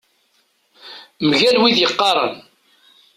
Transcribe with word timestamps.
Mgal 1.27 1.55
wid 1.61 1.77
yeqqaren. 1.79 2.35